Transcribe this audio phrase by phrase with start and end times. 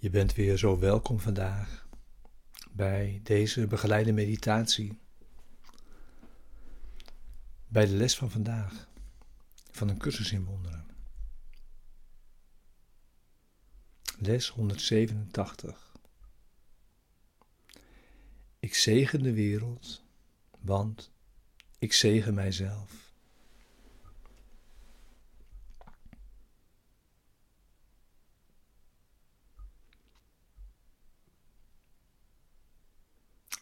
[0.00, 1.88] Je bent weer zo welkom vandaag
[2.70, 4.98] bij deze begeleide meditatie.
[7.68, 8.88] Bij de les van vandaag
[9.70, 10.86] van een cursus in wonderen.
[14.18, 15.96] Les 187.
[18.58, 20.04] Ik zegen de wereld,
[20.60, 21.12] want
[21.78, 23.09] ik zegen mijzelf.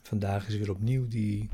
[0.09, 1.51] Vandaag is weer opnieuw die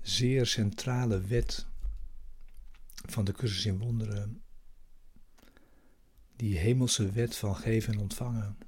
[0.00, 1.66] zeer centrale wet
[3.06, 4.42] van de cursus in wonderen.
[6.36, 8.58] Die hemelse wet van geven en ontvangen,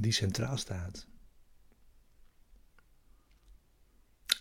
[0.00, 1.06] die centraal staat.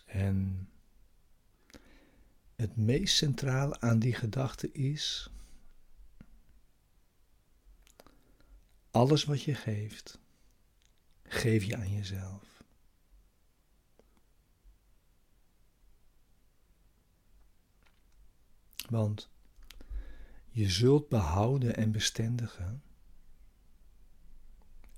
[0.05, 0.69] En
[2.55, 5.31] het meest centraal aan die gedachte is
[8.91, 10.20] alles wat je geeft
[11.31, 12.63] geef je aan jezelf.
[18.89, 19.29] Want
[20.49, 22.83] je zult behouden en bestendigen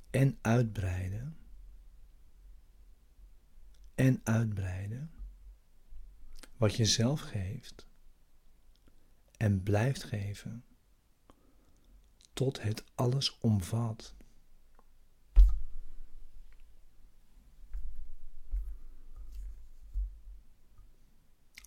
[0.09, 1.37] en uitbreiden
[3.95, 5.11] en uitbreiden
[6.57, 7.87] wat je zelf geeft
[9.37, 10.65] en blijft geven
[12.33, 14.15] tot het alles omvat.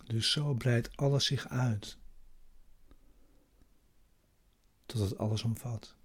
[0.07, 1.97] Dus zo breidt alles zich uit.
[4.85, 5.95] Tot het alles omvat.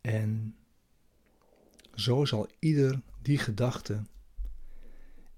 [0.00, 0.56] En
[1.94, 4.02] zo zal ieder die gedachte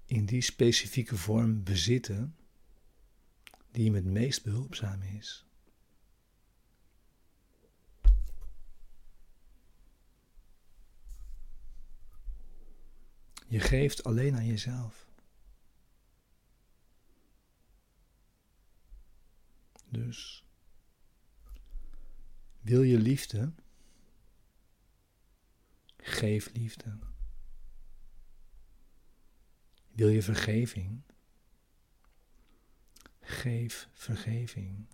[0.05, 2.35] in die specifieke vorm bezitten
[3.71, 5.45] die hem het meest behulpzaam is.
[13.51, 15.07] Je geeft alleen aan jezelf.
[19.89, 20.45] Dus
[22.61, 23.53] wil je liefde?
[25.97, 26.97] Geef liefde.
[29.91, 31.01] Wil je vergeving?
[33.21, 34.85] Geef vergeving.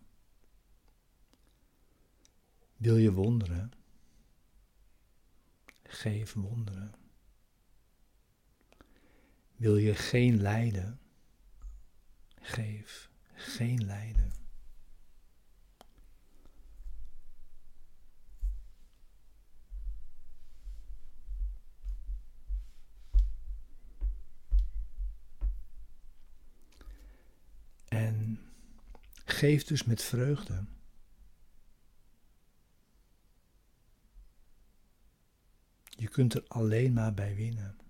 [2.78, 3.72] Wil je wonderen?
[5.84, 7.07] Geef wonderen.
[9.58, 11.00] Wil je geen lijden?
[12.42, 14.32] Geef geen lijden.
[27.88, 28.40] En
[29.26, 30.66] geef dus met vreugde.
[35.84, 37.87] Je kunt er alleen maar bij winnen.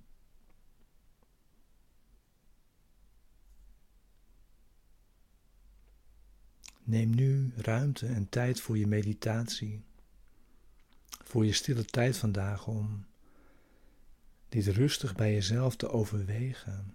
[6.88, 9.84] Neem nu ruimte en tijd voor je meditatie,
[11.24, 13.06] voor je stille tijd vandaag om
[14.50, 16.94] dit rustig bij jezelf te overwegen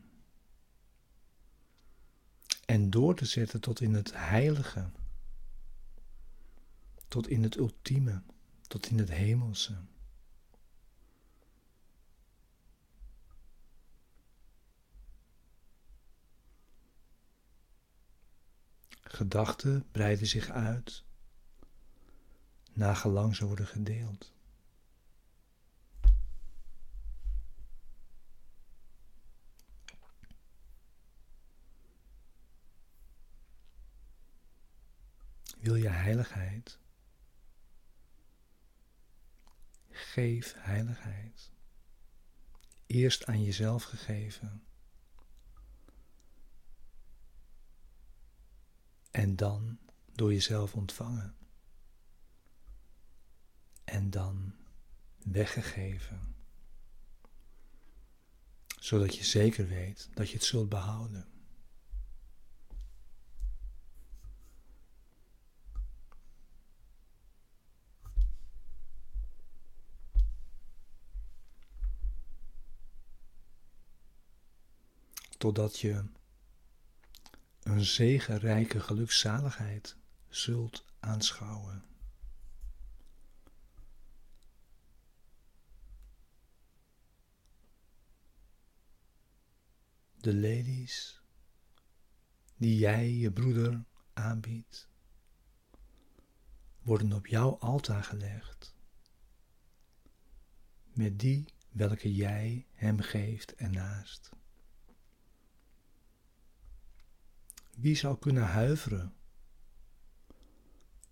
[2.65, 4.91] en door te zetten tot in het heilige,
[7.09, 8.23] tot in het ultieme,
[8.69, 9.77] tot in het hemelse.
[19.13, 21.05] Gedachten breiden zich uit,
[22.73, 24.33] nagelang ze worden gedeeld.
[35.59, 36.79] Wil je heiligheid?
[39.91, 41.51] Geef heiligheid.
[42.87, 44.67] Eerst aan jezelf gegeven
[49.13, 49.79] En dan
[50.13, 51.35] door jezelf ontvangen.
[53.85, 54.55] En dan
[55.25, 56.35] weggegeven.
[58.79, 61.27] Zodat je zeker weet dat je het zult behouden.
[75.39, 76.05] Totdat je
[77.63, 79.97] een zegenrijke gelukzaligheid
[80.29, 81.85] zult aanschouwen.
[90.23, 91.21] de lelies
[92.57, 94.89] die jij je broeder aanbiedt,
[96.83, 98.75] worden op jouw altaar gelegd,
[100.93, 104.31] met die welke jij hem geeft ernaast.
[107.77, 109.15] Wie zou kunnen huiveren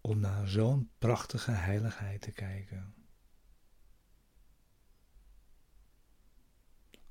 [0.00, 2.94] om naar zo'n prachtige heiligheid te kijken?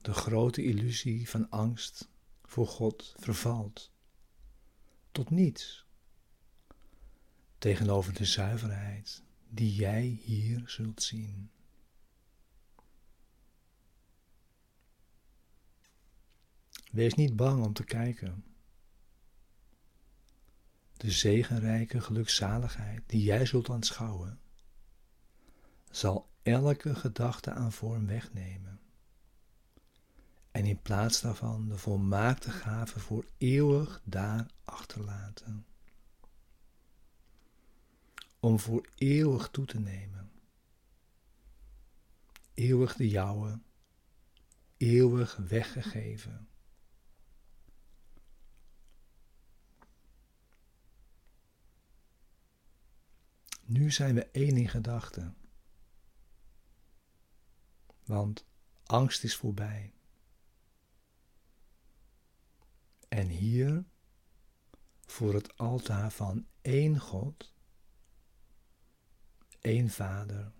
[0.01, 2.09] De grote illusie van angst
[2.43, 3.91] voor God vervalt
[5.11, 5.85] tot niets
[7.57, 11.51] tegenover de zuiverheid die jij hier zult zien.
[16.91, 18.48] Wees niet bang om te kijken.
[20.99, 24.39] De zegenrijke gelukzaligheid die jij zult aanschouwen,
[25.91, 28.79] zal elke gedachte aan vorm wegnemen.
[30.51, 35.65] En in plaats daarvan de volmaakte gave voor eeuwig daar achterlaten.
[38.39, 40.31] Om voor eeuwig toe te nemen.
[42.53, 43.59] Eeuwig de jouwe,
[44.77, 46.48] eeuwig weggegeven
[53.89, 55.37] Nu zijn we één in gedachten.
[58.05, 58.45] Want
[58.85, 59.93] angst is voorbij.
[63.07, 63.85] En hier,
[65.05, 67.53] voor het altaar van één God,
[69.59, 70.51] één Vader,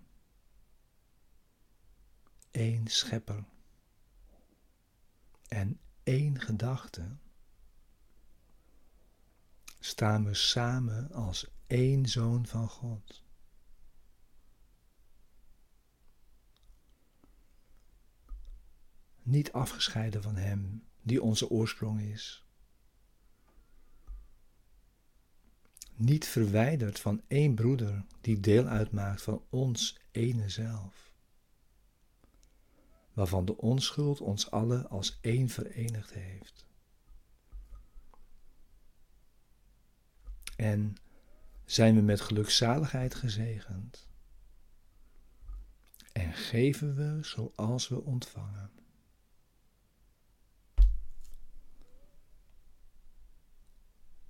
[2.50, 3.44] één Schepper
[5.48, 7.16] en één gedachte,
[9.78, 13.22] staan we samen als één zoon van God.
[19.22, 22.44] Niet afgescheiden van Hem die onze oorsprong is.
[25.94, 31.12] Niet verwijderd van één broeder die deel uitmaakt van ons ene zelf.
[33.12, 36.66] Waarvan de onschuld ons allen als één verenigd heeft.
[40.56, 40.96] En
[41.70, 44.08] zijn we met gelukzaligheid gezegend.
[46.12, 48.70] En geven we zoals we ontvangen.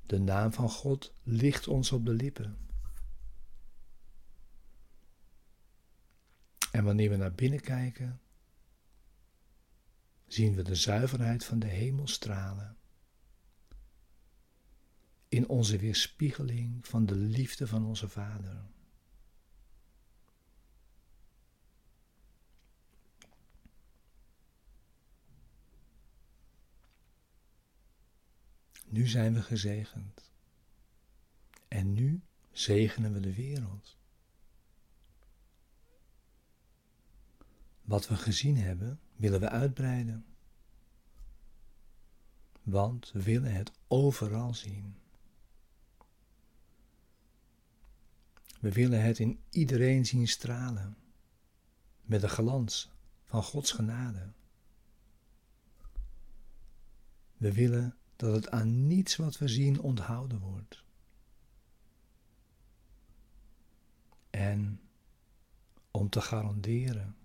[0.07, 2.69] De naam van God ligt ons op de lippen.
[6.71, 8.21] En wanneer we naar binnen kijken,
[10.27, 12.80] zien we de zuiverheid van de hemel stralen
[15.31, 18.63] in onze weerspiegeling van de liefde van onze Vader.
[28.87, 30.31] Nu zijn we gezegend.
[31.69, 32.21] En nu
[32.53, 33.97] zegenen we de wereld.
[37.83, 40.25] Wat we gezien hebben, willen we uitbreiden.
[42.63, 44.95] Want we willen het overal zien.
[48.61, 50.97] We willen het in iedereen zien stralen,
[52.03, 52.91] met de glans
[53.25, 54.33] van Gods genade.
[57.37, 60.85] We willen dat het aan niets wat we zien onthouden wordt.
[64.31, 64.81] En
[65.91, 67.17] om te garanderen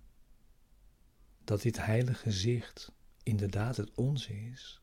[1.44, 2.92] dat dit heilige zicht
[3.24, 4.82] inderdaad het onze is,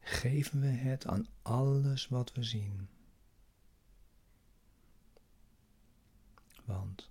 [0.00, 2.88] geven we het aan alles wat we zien.
[6.64, 7.10] Want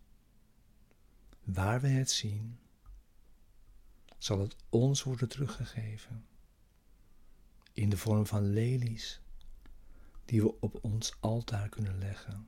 [1.43, 2.59] waar we het zien,
[4.17, 6.25] zal het ons worden teruggegeven
[7.73, 9.21] in de vorm van lelies
[10.25, 12.47] die we op ons altaar kunnen leggen,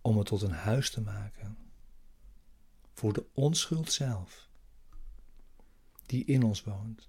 [0.00, 1.58] om het tot een huis te maken
[2.92, 4.48] voor de onschuld zelf,
[6.06, 7.08] die in ons woont,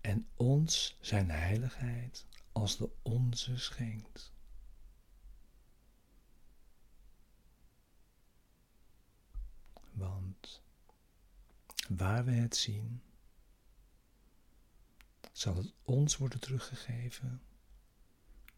[0.00, 4.32] en ons zijn heiligheid als de onze schenkt.
[9.92, 10.62] Want
[11.88, 13.02] waar we het zien,
[15.32, 17.42] zal het ons worden teruggegeven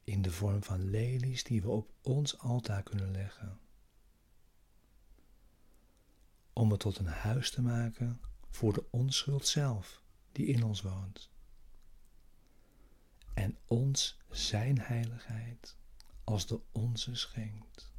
[0.04, 3.60] in de vorm van lelies die we op ons altaar kunnen leggen.
[6.52, 8.20] Om het tot een huis te maken
[8.50, 11.30] voor de onschuld zelf die in ons woont.
[13.34, 15.76] En ons zijn heiligheid
[16.24, 17.92] als de onze schenkt.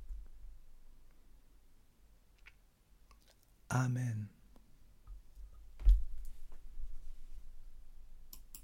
[3.68, 4.32] Amen.